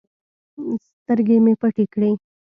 [0.87, 2.11] سترگې مې پټې کړې.